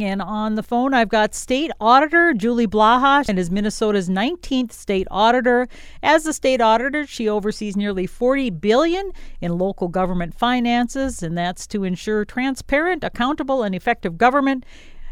[0.00, 5.06] And on the phone, I've got State Auditor Julie Blaha, and is Minnesota's 19th state
[5.10, 5.68] auditor.
[6.02, 11.66] As the state auditor, she oversees nearly 40 billion in local government finances, and that's
[11.66, 14.64] to ensure transparent, accountable, and effective government.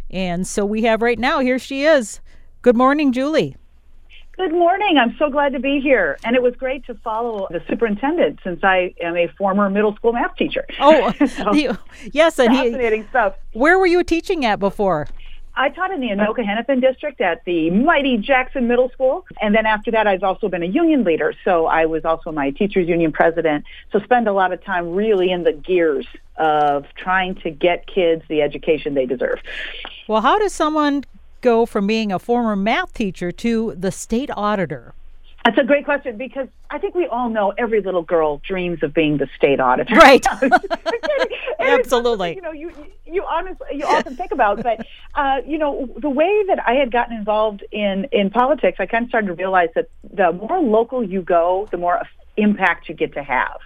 [0.08, 2.22] And so we have right now, here she is.
[2.62, 3.56] Good morning, Julie.
[4.40, 4.96] Good morning.
[4.96, 6.16] I'm so glad to be here.
[6.24, 10.14] And it was great to follow the superintendent since I am a former middle school
[10.14, 10.64] math teacher.
[10.80, 11.76] Oh, so, you,
[12.10, 12.38] yes.
[12.38, 13.34] And fascinating he, stuff.
[13.52, 15.08] Where were you teaching at before?
[15.56, 19.26] I taught in the Anoka Hennepin district at the mighty Jackson Middle School.
[19.42, 21.34] And then after that, I've also been a union leader.
[21.44, 23.66] So I was also my teachers union president.
[23.92, 28.22] So spend a lot of time really in the gears of trying to get kids
[28.30, 29.40] the education they deserve.
[30.08, 31.04] Well, how does someone
[31.40, 34.94] go from being a former math teacher to the state auditor?
[35.44, 38.92] That's a great question because I think we all know every little girl dreams of
[38.92, 39.94] being the state auditor.
[39.94, 40.24] Right.
[41.58, 42.34] Absolutely.
[42.34, 42.70] You know, you
[43.06, 46.92] you honestly you often think about, but uh, you know, the way that I had
[46.92, 51.02] gotten involved in in politics, I kind of started to realize that the more local
[51.02, 52.02] you go, the more
[52.40, 53.58] impact you get to have.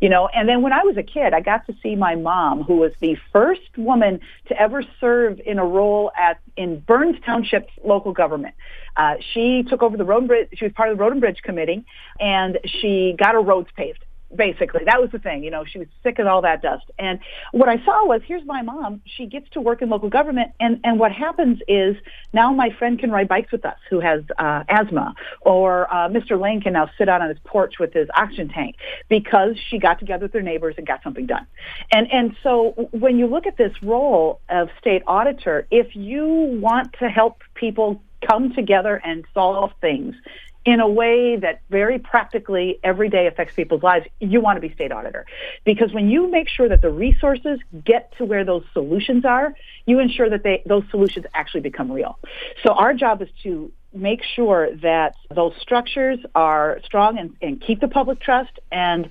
[0.00, 2.62] You know, and then when I was a kid, I got to see my mom,
[2.62, 7.68] who was the first woman to ever serve in a role at in Burns Township
[7.84, 8.54] local government.
[8.96, 10.48] Uh, she took over the road bridge.
[10.54, 11.84] She was part of the road and bridge committee,
[12.18, 14.82] and she got her roads paved basically.
[14.84, 15.42] That was the thing.
[15.42, 16.84] You know, she was sick of all that dust.
[16.98, 17.18] And
[17.52, 19.02] what I saw was, here's my mom.
[19.04, 20.52] She gets to work in local government.
[20.60, 21.96] And, and what happens is
[22.32, 25.14] now my friend can ride bikes with us who has uh, asthma.
[25.40, 26.40] Or uh, Mr.
[26.40, 28.76] Lane can now sit out on his porch with his oxygen tank
[29.08, 31.46] because she got together with her neighbors and got something done.
[31.90, 36.26] And, and so when you look at this role of state auditor, if you
[36.60, 40.14] want to help people come together and solve things
[40.64, 44.72] in a way that very practically every day affects people's lives, you want to be
[44.74, 45.24] state auditor.
[45.64, 49.54] Because when you make sure that the resources get to where those solutions are,
[49.86, 52.18] you ensure that they, those solutions actually become real.
[52.62, 57.80] So our job is to make sure that those structures are strong and, and keep
[57.80, 59.10] the public trust and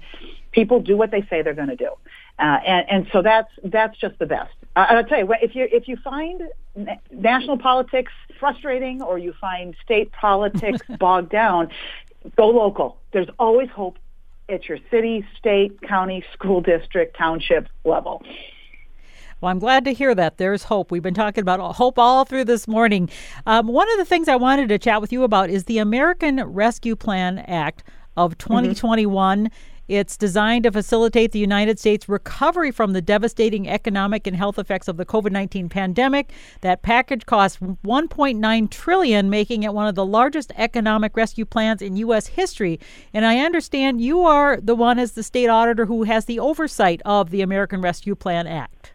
[0.52, 1.92] people do what they say they're going to do.
[2.38, 4.54] Uh, and, and so that's that's just the best.
[4.80, 6.44] Uh, I'll tell you, if you if you find
[7.12, 11.68] national politics frustrating or you find state politics bogged down,
[12.38, 12.98] go local.
[13.12, 13.98] There's always hope
[14.48, 18.24] at your city, state, county, school district, township level.
[19.42, 20.38] Well, I'm glad to hear that.
[20.38, 20.92] There's hope.
[20.92, 23.10] We've been talking about hope all through this morning.
[23.46, 26.42] Um, one of the things I wanted to chat with you about is the American
[26.42, 27.84] Rescue Plan Act
[28.16, 29.46] of 2021.
[29.46, 29.56] Mm-hmm.
[29.90, 34.88] It's designed to facilitate the United States recovery from the devastating economic and health effects
[34.88, 36.32] of the COVID-19 pandemic.
[36.62, 41.96] That package costs 1.9 trillion, making it one of the largest economic rescue plans in
[41.96, 42.80] US history.
[43.16, 47.02] And I understand you are the one as the state auditor who has the oversight
[47.04, 48.94] of the American Rescue Plan Act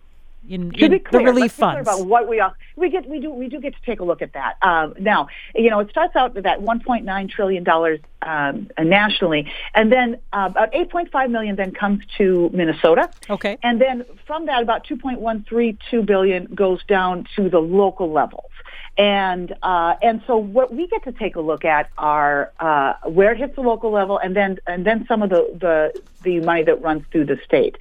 [0.48, 1.80] in, to be clear, the relief funds.
[1.88, 4.22] about what we all we get we do we do get to take a look
[4.22, 4.56] at that.
[4.62, 9.90] Um, now, you know, it starts out with that 1.9 trillion dollars um, nationally, and
[9.92, 13.10] then uh, about 8.5 million then comes to Minnesota.
[13.30, 18.50] Okay, and then from that, about 2.132 billion goes down to the local levels.
[18.96, 23.32] And uh, and so what we get to take a look at are uh, where
[23.32, 26.62] it hits the local level, and then and then some of the, the the money
[26.62, 27.76] that runs through the state.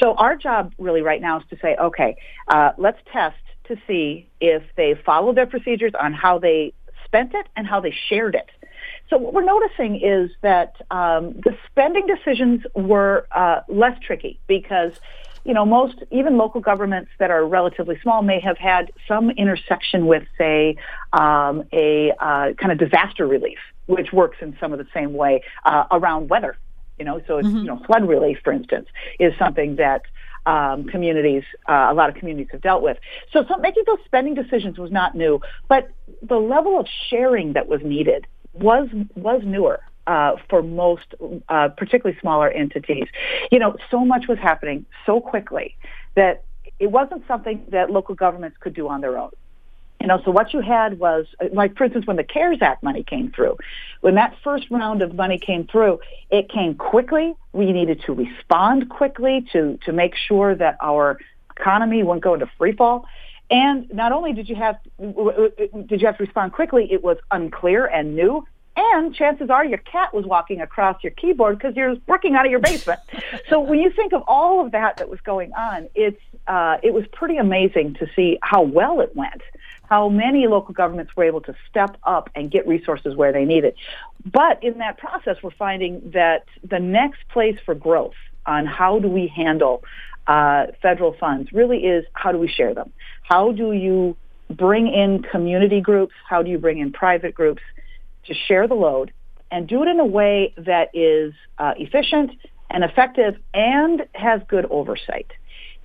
[0.00, 2.16] So our job really right now is to say, okay,
[2.48, 6.72] uh, let's test to see if they follow their procedures on how they
[7.04, 8.50] spent it and how they shared it.
[9.10, 14.92] So what we're noticing is that um, the spending decisions were uh, less tricky because
[15.44, 20.06] you know, most, even local governments that are relatively small may have had some intersection
[20.06, 20.76] with, say,
[21.12, 25.42] um, a uh, kind of disaster relief, which works in some of the same way
[25.64, 26.56] uh, around weather.
[26.98, 27.58] You know, so it's, mm-hmm.
[27.58, 28.88] you know, flood relief, for instance,
[29.18, 30.02] is something that
[30.46, 32.98] um, communities, uh, a lot of communities have dealt with.
[33.32, 35.90] So, so making those spending decisions was not new, but
[36.22, 41.14] the level of sharing that was needed was was newer uh, for most,
[41.48, 43.06] uh, particularly smaller entities.
[43.50, 45.76] You know, so much was happening so quickly
[46.14, 46.44] that
[46.78, 49.30] it wasn't something that local governments could do on their own.
[50.00, 53.02] You know, so what you had was, like, for instance, when the CARES Act money
[53.02, 53.56] came through,
[54.02, 57.34] when that first round of money came through, it came quickly.
[57.52, 61.18] We needed to respond quickly to, to make sure that our
[61.58, 63.06] economy wouldn't go into free fall.
[63.50, 67.86] And not only did you have did you have to respond quickly, it was unclear
[67.86, 72.34] and new, and chances are your cat was walking across your keyboard because you're working
[72.34, 73.00] out of your basement.
[73.48, 76.92] so when you think of all of that that was going on, it's uh, it
[76.92, 79.40] was pretty amazing to see how well it went,
[79.88, 83.74] how many local governments were able to step up and get resources where they needed.
[84.30, 89.08] But in that process, we're finding that the next place for growth on how do
[89.08, 89.84] we handle
[90.26, 92.92] uh, federal funds really is how do we share them?
[93.22, 94.16] How do you
[94.50, 96.14] bring in community groups?
[96.28, 97.62] How do you bring in private groups
[98.26, 99.12] to share the load
[99.50, 102.32] and do it in a way that is uh, efficient
[102.70, 105.30] and effective and has good oversight?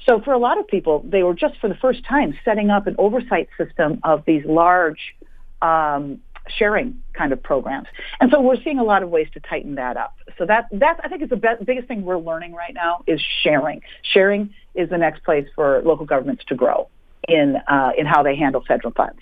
[0.06, 2.88] So for a lot of people, they were just for the first time setting up
[2.88, 5.15] an oversight system of these large
[5.62, 6.19] um,
[6.57, 7.88] sharing kind of programs.
[8.19, 10.15] And so we're seeing a lot of ways to tighten that up.
[10.38, 13.81] So that that I think is the biggest thing we're learning right now is sharing.
[14.01, 16.88] Sharing is the next place for local governments to grow
[17.27, 19.19] in uh, in how they handle federal funds.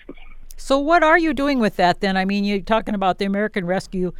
[0.58, 2.16] So what are you doing with that then?
[2.16, 4.12] I mean, you're talking about the American Rescue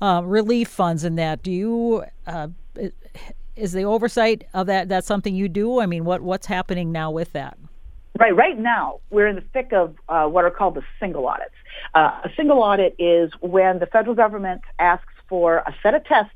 [0.00, 1.42] uh, Relief Funds and that.
[1.42, 2.48] Do you uh,
[3.54, 5.78] is the oversight of that that's something you do?
[5.80, 7.58] I mean, what what's happening now with that?
[8.18, 8.34] Right.
[8.34, 11.54] Right now, we're in the thick of uh, what are called the single audits.
[11.94, 16.32] Uh, a single audit is when the federal government asks for a set of tests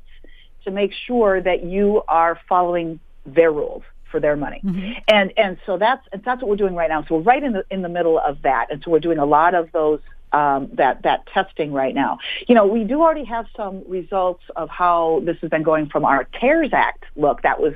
[0.63, 4.61] to make sure that you are following their rules for their money.
[4.63, 4.91] Mm-hmm.
[5.07, 7.03] And and so that's that's what we're doing right now.
[7.07, 8.67] So we're right in the in the middle of that.
[8.71, 9.99] And so we're doing a lot of those
[10.33, 12.19] um, that that testing right now.
[12.47, 16.05] You know, we do already have some results of how this has been going from
[16.05, 17.41] our CARES Act look.
[17.43, 17.73] That was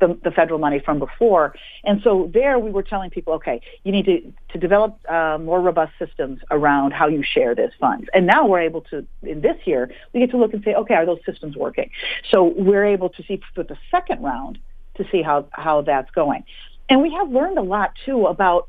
[0.00, 1.54] the, the federal money from before.
[1.84, 5.60] And so there we were telling people, okay, you need to, to develop uh, more
[5.60, 8.08] robust systems around how you share this funds.
[8.12, 10.94] And now we're able to, in this year, we get to look and say, okay,
[10.94, 11.90] are those systems working?
[12.30, 14.58] So we're able to see with the second round
[14.96, 16.44] to see how, how that's going.
[16.88, 18.68] And we have learned a lot too about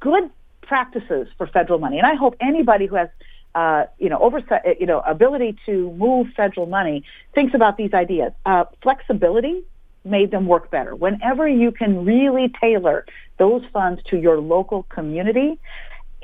[0.00, 0.30] good
[0.62, 1.98] practices for federal money.
[1.98, 3.08] And I hope anybody who has
[3.54, 8.32] uh, you know, oversight, you know, ability to move federal money thinks about these ideas.
[8.44, 9.62] Uh, flexibility
[10.04, 10.94] made them work better.
[10.94, 13.06] Whenever you can really tailor
[13.38, 15.58] those funds to your local community,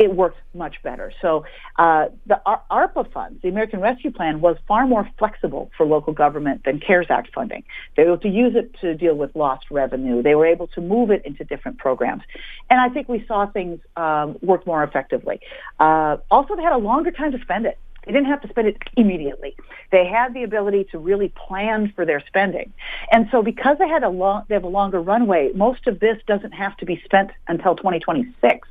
[0.01, 1.13] it works much better.
[1.21, 1.45] So
[1.77, 6.63] uh, the ARPA funds, the American Rescue Plan, was far more flexible for local government
[6.65, 7.65] than CARES Act funding.
[7.97, 10.23] They were able to use it to deal with lost revenue.
[10.23, 12.23] They were able to move it into different programs.
[12.71, 15.41] And I think we saw things um, work more effectively.
[15.79, 17.79] Uh, also, they had a longer time to spend it.
[18.07, 19.57] They didn't have to spend it immediately.
[19.93, 22.73] They had the ability to really plan for their spending.
[23.13, 26.17] And so because they had a long, they have a longer runway, most of this
[26.27, 28.69] doesn't have to be spent until 2026.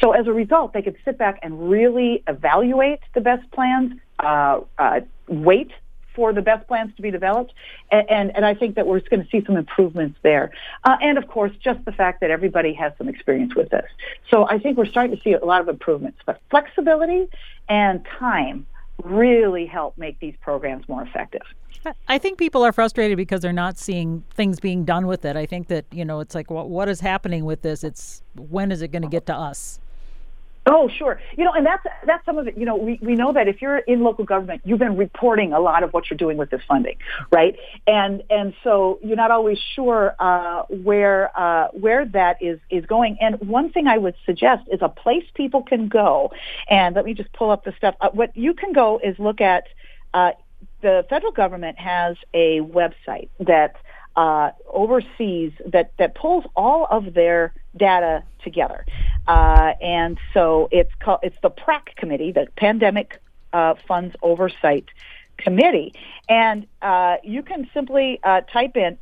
[0.00, 4.60] So as a result, they could sit back and really evaluate the best plans, uh,
[4.78, 5.72] uh, wait
[6.16, 7.52] for the best plans to be developed.
[7.92, 10.50] And, and, and I think that we're going to see some improvements there.
[10.82, 13.88] Uh, and of course, just the fact that everybody has some experience with this.
[14.30, 16.18] So I think we're starting to see a lot of improvements.
[16.26, 17.28] But flexibility
[17.68, 18.66] and time
[19.04, 21.42] really help make these programs more effective.
[22.08, 25.36] I think people are frustrated because they're not seeing things being done with it.
[25.36, 27.84] I think that, you know, it's like, what, what is happening with this?
[27.84, 29.78] It's when is it going to get to us?
[30.68, 31.20] Oh, sure.
[31.36, 32.58] You know, and that's that's some of it.
[32.58, 35.60] You know, we, we know that if you're in local government, you've been reporting a
[35.60, 36.96] lot of what you're doing with this funding,
[37.30, 37.56] right?
[37.86, 43.16] And and so you're not always sure uh, where uh, where that is is going.
[43.20, 46.32] And one thing I would suggest is a place people can go.
[46.68, 47.94] And let me just pull up the stuff.
[48.00, 49.64] Uh, what you can go is look at.
[50.12, 50.32] Uh,
[50.82, 53.76] the federal government has a website that
[54.16, 58.86] uh, oversees that that pulls all of their data together,
[59.26, 63.20] uh, and so it's called it's the PRAC committee, the Pandemic
[63.52, 64.86] uh, Funds Oversight
[65.36, 65.92] Committee,
[66.28, 68.98] and uh, you can simply uh, type in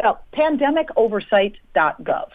[0.00, 2.28] pandemicoversight.gov.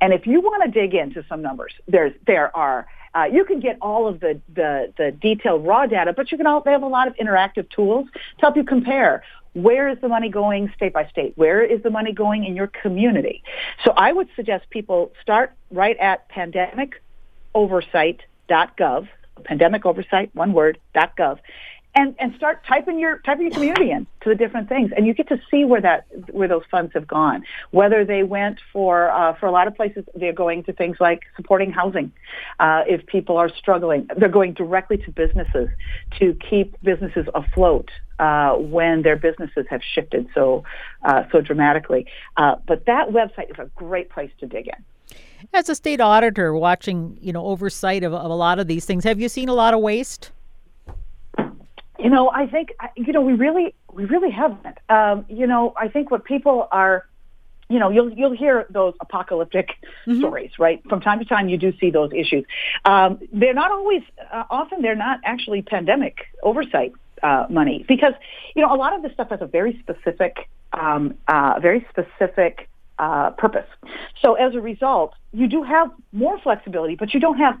[0.00, 3.60] And if you want to dig into some numbers, there's there are uh, you can
[3.60, 6.86] get all of the, the, the detailed raw data, but you can also have a
[6.86, 9.22] lot of interactive tools to help you compare
[9.54, 11.32] where is the money going state by state?
[11.36, 13.44] Where is the money going in your community?
[13.84, 19.08] So I would suggest people start right at pandemicoversight.gov,
[19.44, 21.38] pandemic oversight, one word, .gov,
[21.94, 25.14] and and start typing your typing your community in to the different things, and you
[25.14, 27.44] get to see where that where those funds have gone.
[27.70, 31.22] Whether they went for uh, for a lot of places, they're going to things like
[31.36, 32.12] supporting housing.
[32.58, 35.68] Uh, if people are struggling, they're going directly to businesses
[36.18, 37.90] to keep businesses afloat.
[38.20, 40.62] Uh, when their businesses have shifted so
[41.04, 45.18] uh, so dramatically, uh, but that website is a great place to dig in.
[45.52, 49.02] As a state auditor, watching you know oversight of, of a lot of these things,
[49.02, 50.30] have you seen a lot of waste?
[51.98, 54.78] You know, I think you know we really we really haven't.
[54.88, 57.06] Um, you know, I think what people are
[57.68, 59.68] you know, you'll you'll hear those apocalyptic
[60.06, 60.18] mm-hmm.
[60.18, 60.82] stories, right?
[60.88, 62.44] From time to time, you do see those issues.
[62.84, 68.12] Um, they're not always, uh, often they're not actually pandemic oversight uh, money because
[68.54, 72.68] you know a lot of this stuff has a very specific, um, uh, very specific
[72.98, 73.66] uh, purpose.
[74.20, 77.58] So as a result, you do have more flexibility, but you don't have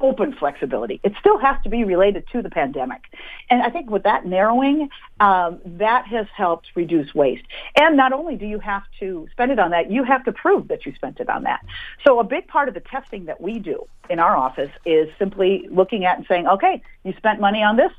[0.00, 1.00] open flexibility.
[1.02, 3.02] It still has to be related to the pandemic.
[3.48, 4.88] And I think with that narrowing,
[5.20, 7.44] um, that has helped reduce waste.
[7.76, 10.68] And not only do you have to spend it on that, you have to prove
[10.68, 11.64] that you spent it on that.
[12.06, 15.68] So a big part of the testing that we do in our office is simply
[15.70, 17.92] looking at and saying, okay, you spent money on this.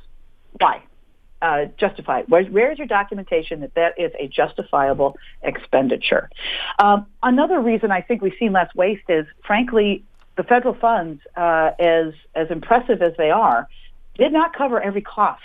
[0.60, 0.82] Why?
[1.40, 2.22] Uh, justify.
[2.22, 6.30] Where, where is your documentation that that is a justifiable expenditure?
[6.80, 10.04] Um, another reason I think we've seen less waste is, frankly,
[10.38, 13.68] the federal funds, uh, as as impressive as they are,
[14.16, 15.42] did not cover every cost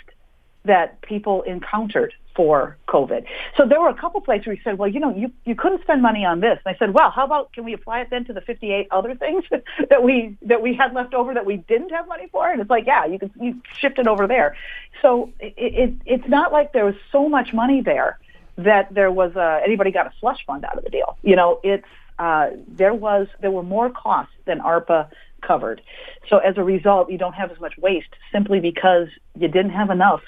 [0.64, 3.26] that people encountered for COVID.
[3.56, 5.82] So there were a couple places where he said, well, you know, you, you couldn't
[5.82, 6.58] spend money on this.
[6.64, 9.14] And I said, well, how about can we apply it then to the 58 other
[9.14, 9.44] things
[9.90, 12.48] that we that we had left over that we didn't have money for?
[12.48, 14.56] And it's like, yeah, you can you shift it over there.
[15.02, 18.18] So it, it it's not like there was so much money there
[18.56, 21.18] that there was a, anybody got a slush fund out of the deal.
[21.22, 21.84] You know, it's
[22.18, 25.08] uh, there was there were more costs than ARPA
[25.46, 25.80] covered.
[26.28, 29.90] So as a result, you don't have as much waste simply because you didn't have
[29.90, 30.22] enough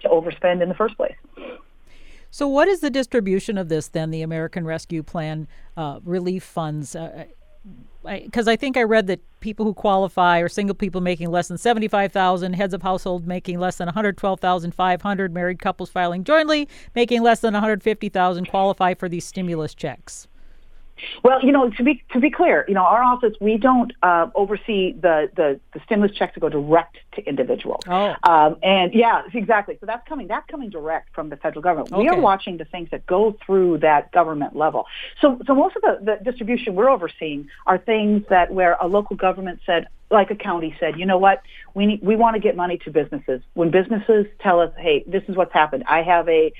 [0.00, 1.14] to overspend in the first place.
[2.34, 4.10] So, what is the distribution of this then?
[4.10, 6.96] The American Rescue Plan uh, relief funds.
[8.02, 11.30] Because uh, I, I, think I read that people who qualify are single people making
[11.30, 15.02] less than seventy-five thousand, heads of household making less than one hundred twelve thousand five
[15.02, 19.26] hundred, married couples filing jointly making less than one hundred fifty thousand qualify for these
[19.26, 20.26] stimulus checks.
[21.22, 24.28] Well, you know, to be to be clear, you know, our office we don't uh,
[24.34, 27.82] oversee the, the the stimulus checks to go direct to individuals.
[27.86, 28.14] Oh.
[28.22, 29.76] Um, and yeah, exactly.
[29.80, 31.92] So that's coming that's coming direct from the federal government.
[31.92, 32.02] Okay.
[32.02, 34.86] We are watching the things that go through that government level.
[35.20, 39.16] So so most of the, the distribution we're overseeing are things that where a local
[39.16, 41.42] government said, like a county said, you know what,
[41.74, 43.40] we need, we want to get money to businesses.
[43.54, 45.84] When businesses tell us, hey, this is what's happened.
[45.88, 46.52] I have a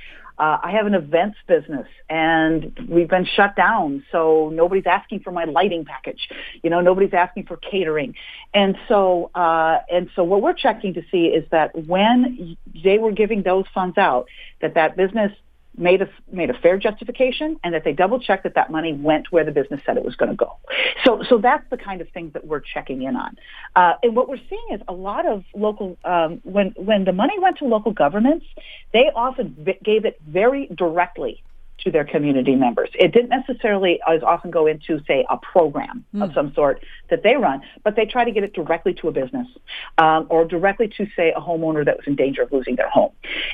[0.42, 4.04] uh, I have an events business and we've been shut down.
[4.10, 6.28] So nobody's asking for my lighting package.
[6.64, 8.16] You know, nobody's asking for catering.
[8.52, 13.12] And so, uh, and so what we're checking to see is that when they were
[13.12, 14.26] giving those funds out,
[14.60, 15.30] that that business
[15.76, 19.32] made a made a fair justification and that they double checked that that money went
[19.32, 20.58] where the business said it was going to go.
[21.04, 23.36] So so that's the kind of things that we're checking in on.
[23.74, 27.38] Uh, and what we're seeing is a lot of local um, when when the money
[27.38, 28.46] went to local governments,
[28.92, 31.42] they often v- gave it very directly
[31.78, 32.90] to their community members.
[32.94, 36.22] It didn't necessarily as often go into, say, a program mm.
[36.22, 36.34] of hmm.
[36.34, 39.48] some sort that they run, but they try to get it directly to a business
[39.98, 43.10] um, or directly to, say, a homeowner that was in danger of losing their home.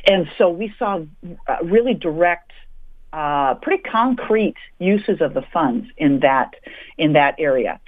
[0.06, 1.00] And so we saw
[1.46, 2.52] uh, really direct
[3.12, 6.54] uh, pretty concrete uses of the funds in that
[6.98, 7.80] in that area,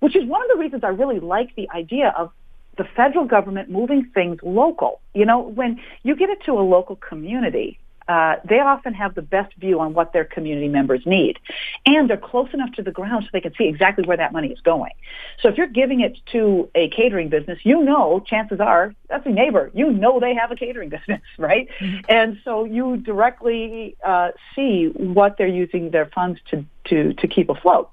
[0.00, 2.30] which is one of the reasons I really like the idea of
[2.76, 5.00] the federal government moving things local.
[5.14, 7.78] You know, when you get it to a local community,
[8.08, 11.38] uh, they often have the best view on what their community members need.
[11.84, 14.48] And they're close enough to the ground so they can see exactly where that money
[14.48, 14.92] is going.
[15.40, 19.30] So if you're giving it to a catering business, you know, chances are, that's a
[19.30, 19.70] neighbor.
[19.74, 21.68] You know they have a catering business, right?
[21.80, 22.00] Mm-hmm.
[22.08, 27.48] And so you directly uh, see what they're using their funds to, to, to keep
[27.48, 27.90] afloat.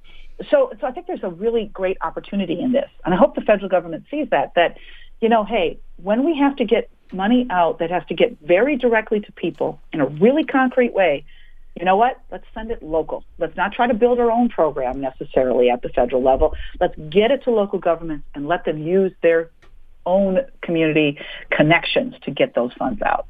[0.50, 2.89] So, so I think there's a really great opportunity in this.
[3.05, 4.77] And I hope the federal government sees that, that,
[5.22, 8.75] you know, hey, when we have to get money out that has to get very
[8.77, 11.25] directly to people in a really concrete way,
[11.75, 12.22] you know what?
[12.31, 13.24] Let's send it local.
[13.39, 16.55] Let's not try to build our own program necessarily at the federal level.
[16.79, 19.50] Let's get it to local governments and let them use their
[20.05, 21.17] own community
[21.50, 23.27] connections to get those funds out.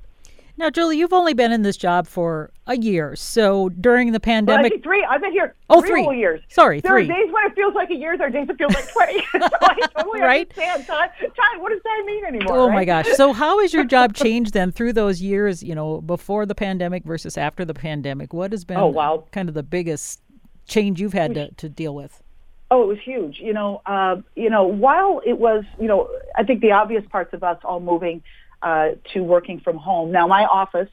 [0.56, 3.16] Now, Julie, you've only been in this job for a year.
[3.16, 5.04] So during the pandemic, well, three.
[5.04, 6.20] I've been here oh, three, three.
[6.20, 6.42] years.
[6.48, 7.08] Sorry, there three.
[7.08, 8.18] There are days when it feels like a year.
[8.18, 9.20] There are days it feels like twenty.
[9.32, 10.50] so I totally right?
[10.50, 10.86] understand.
[10.86, 11.62] Time, time.
[11.62, 12.56] What does that mean anymore?
[12.56, 12.76] Oh right?
[12.76, 13.08] my gosh.
[13.16, 15.64] So how has your job changed then through those years?
[15.64, 18.32] You know, before the pandemic versus after the pandemic.
[18.32, 19.26] What has been oh, wow.
[19.32, 20.22] kind of the biggest
[20.68, 22.22] change you've had to, to deal with?
[22.70, 23.40] Oh, it was huge.
[23.40, 27.34] You know, uh, you know, while it was, you know, I think the obvious parts
[27.34, 28.24] of us all moving
[28.64, 30.12] uh, to working from home.
[30.12, 30.90] Now, my office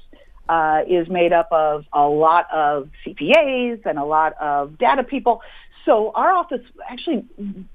[0.49, 5.43] uh, is made up of a lot of CPAs and a lot of data people.
[5.85, 7.25] So our office actually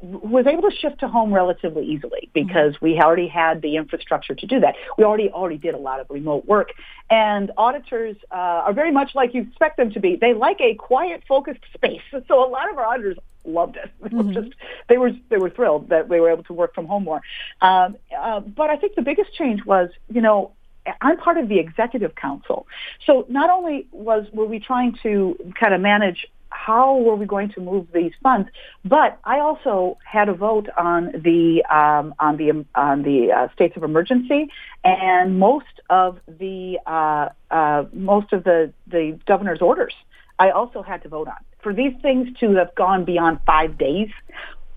[0.01, 2.85] was able to shift to home relatively easily because mm-hmm.
[2.85, 4.75] we already had the infrastructure to do that.
[4.97, 6.69] We already already did a lot of remote work,
[7.09, 8.35] and auditors uh,
[8.65, 10.17] are very much like you expect them to be.
[10.19, 12.01] They like a quiet, focused space.
[12.27, 13.91] So a lot of our auditors loved it.
[14.01, 14.27] They mm-hmm.
[14.27, 14.55] were just
[14.89, 17.21] they were they were thrilled that they were able to work from home more.
[17.61, 20.53] Um, uh, but I think the biggest change was, you know,
[21.01, 22.67] I'm part of the executive council.
[23.05, 26.27] So not only was were we trying to kind of manage
[26.65, 28.49] how were we going to move these funds,
[28.83, 33.77] but I also had a vote on the um, on the on the uh, states
[33.77, 34.49] of emergency,
[34.83, 39.93] and most of the uh, uh, most of the the governor's orders.
[40.39, 44.09] I also had to vote on for these things to have gone beyond five days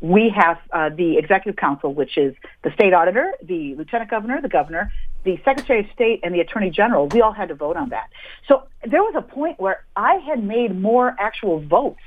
[0.00, 4.48] we have uh, the executive council, which is the state auditor, the lieutenant governor, the
[4.48, 4.92] governor,
[5.24, 7.08] the secretary of state, and the attorney general.
[7.08, 8.10] We all had to vote on that.
[8.46, 12.00] So there was a point where I had made more actual votes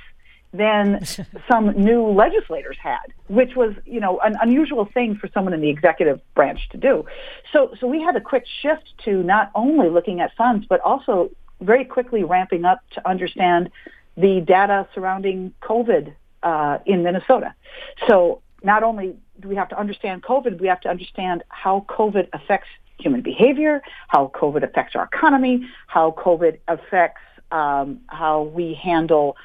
[0.54, 1.06] than
[1.52, 5.70] some new legislators had, which was, you know, an unusual thing for someone in the
[5.70, 7.06] executive branch to do.
[7.54, 11.32] So, so we had a quick shift to not only looking at funds, but also
[11.62, 13.70] very quickly ramping up to understand
[14.18, 16.14] the data surrounding COVID
[16.44, 17.54] uh, in Minnesota.
[18.08, 22.28] So not only do we have to understand COVID, we have to understand how COVID
[22.34, 22.68] affects
[23.02, 29.36] human behavior, how COVID affects our economy, how COVID affects um, how we handle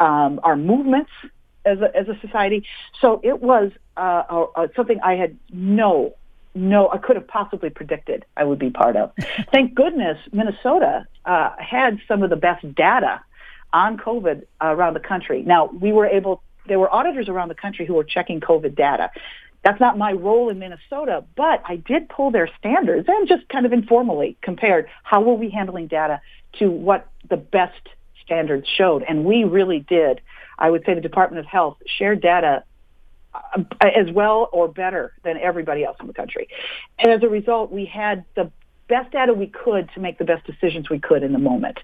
[0.00, 1.10] um, our movements
[1.64, 2.66] as a, as a society.
[3.00, 6.14] So it was uh, uh, something I had no,
[6.54, 9.12] no, I could have possibly predicted I would be part of.
[9.52, 13.22] Thank goodness Minnesota uh, had some of the best data
[13.72, 15.42] on COVID around the country.
[15.42, 19.10] Now we were able, there were auditors around the country who were checking COVID data.
[19.64, 23.64] That's not my role in Minnesota, but I did pull their standards and just kind
[23.64, 26.20] of informally compared how were we handling data
[26.58, 27.88] to what the best
[28.24, 29.02] standards showed.
[29.02, 30.20] And we really did.
[30.58, 32.62] I would say the Department of Health shared data
[33.34, 36.48] uh, as well or better than everybody else in the country.
[36.98, 38.50] And as a result, we had the
[38.86, 41.78] best data we could to make the best decisions we could in the moment.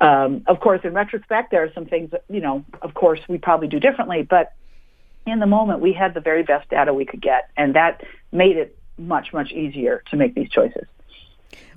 [0.00, 3.38] Um, of course, in retrospect, there are some things that, you know, of course, we
[3.38, 4.52] probably do differently, but
[5.26, 8.56] in the moment, we had the very best data we could get, and that made
[8.56, 10.84] it much, much easier to make these choices.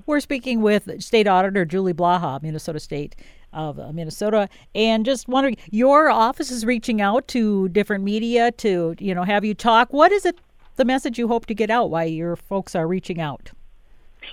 [0.06, 3.16] We're speaking with State Auditor Julie Blaha, Minnesota State
[3.54, 8.96] of uh, Minnesota, and just wondering, your office is reaching out to different media to
[9.00, 9.94] you know have you talk.
[9.94, 10.38] What is it?
[10.76, 11.90] The message you hope to get out?
[11.90, 13.52] Why your folks are reaching out?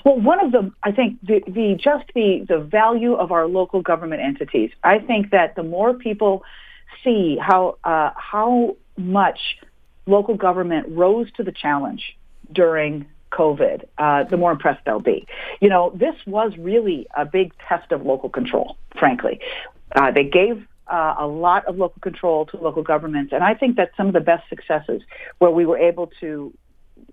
[0.04, 3.82] Well, one of the, I think, the, the just the the value of our local
[3.82, 4.70] government entities.
[4.82, 6.42] I think that the more people
[7.04, 9.38] see how uh, how much
[10.06, 12.16] local government rose to the challenge
[12.52, 15.26] during COVID, uh, the more impressed they'll be.
[15.60, 19.40] You know, this was really a big test of local control, frankly.
[19.94, 23.76] Uh, they gave uh, a lot of local control to local governments, and I think
[23.76, 25.02] that some of the best successes
[25.38, 26.52] where we were able to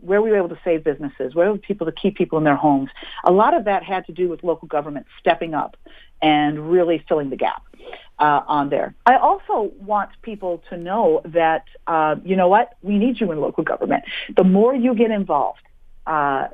[0.02, 2.44] where we were able to save businesses, where we were people to keep people in
[2.44, 2.90] their homes.
[3.24, 5.78] A lot of that had to do with local government stepping up
[6.22, 7.64] and really filling the gap
[8.20, 8.96] uh, on there.
[9.06, 13.40] I also want people to know that, uh, you know what, we need you in
[13.40, 14.04] local government.
[14.36, 15.60] The more you get involved,
[16.06, 16.48] uh,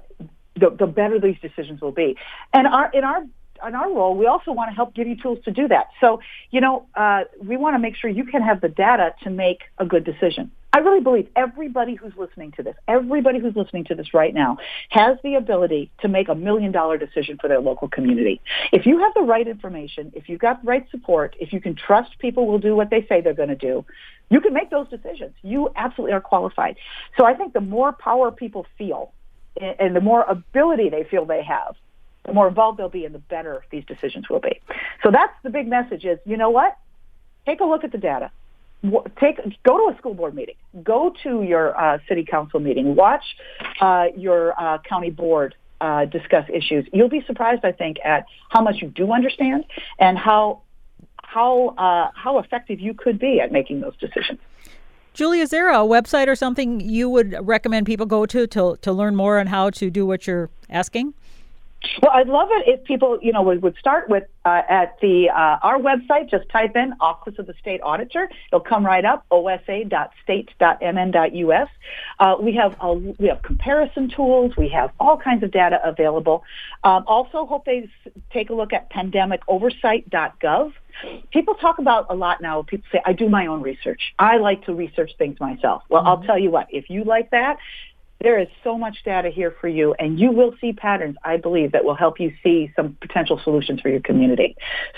[0.56, 2.18] the, the better these decisions will be.
[2.54, 3.24] And our, in our
[3.66, 5.88] in our role, we also want to help give you tools to do that.
[6.02, 6.20] So,
[6.52, 9.62] you know, uh, we want to make sure you can have the data to make
[9.78, 10.52] a good decision.
[10.76, 14.58] I really believe everybody who's listening to this, everybody who's listening to this right now
[14.90, 18.42] has the ability to make a million dollar decision for their local community.
[18.72, 21.76] If you have the right information, if you've got the right support, if you can
[21.76, 23.86] trust people will do what they say they're going to do,
[24.32, 25.36] you can make those decisions.
[25.44, 26.78] You absolutely are qualified.
[27.20, 29.14] So I think the more power people feel
[29.62, 31.76] and the more ability they feel they have,
[32.26, 34.60] the more involved they'll be and the better these decisions will be.
[35.04, 36.76] So that's the big message is, you know what?
[37.46, 38.32] Take a look at the data
[39.20, 43.24] take go to a school board meeting, go to your uh, city council meeting, watch
[43.80, 46.86] uh, your uh, county board uh, discuss issues.
[46.94, 49.66] You'll be surprised, I think, at how much you do understand
[50.00, 50.62] and how
[51.22, 54.40] how uh, how effective you could be at making those decisions.
[55.14, 58.92] Julie, is there a website or something you would recommend people go to to, to
[58.92, 61.14] learn more on how to do what you're asking?
[62.02, 65.30] Well, I'd love it if people, you know, would, would start with uh, at the
[65.30, 66.30] uh, our website.
[66.30, 68.30] Just type in Office of the State Auditor.
[68.48, 69.26] It'll come right up.
[69.32, 71.70] osa.state.mn.us.
[72.20, 74.54] Uh, we have a, we have comparison tools.
[74.58, 76.44] We have all kinds of data available.
[76.84, 77.90] Um, also, hope they
[78.32, 80.74] take a look at pandemicoversight.gov.
[81.32, 82.62] People talk about a lot now.
[82.64, 84.14] People say, I do my own research.
[84.20, 85.84] I like to research things myself.
[85.90, 86.10] Well, mm-hmm.
[86.10, 87.58] I'll tell you what, if you like that,
[88.24, 91.74] there is so much data here for you, and you will see patterns, I believe,
[91.74, 94.56] that will help you see some potential solutions for your community.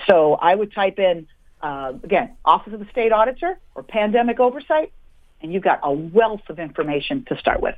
[0.08, 1.28] So I would type in,
[1.62, 4.94] uh, again, Office of the State Auditor or Pandemic Oversight,
[5.42, 7.76] and you've got a wealth of information to start with.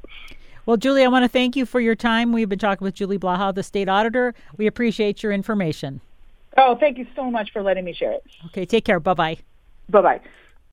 [0.66, 2.34] Well, Julie, I want to thank you for your time.
[2.34, 4.36] We've been talking with Julie Blaha, the state auditor.
[4.58, 6.02] We appreciate your information.
[6.58, 8.24] Oh, thank you so much for letting me share it.
[8.48, 9.00] Okay, take care.
[9.00, 9.38] Bye bye.
[9.90, 10.22] Bye bye.